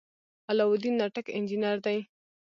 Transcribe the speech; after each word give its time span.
علاالدین 0.51 0.93
ناټک 0.99 1.25
انجنیر 1.37 1.77
دی. 1.85 1.97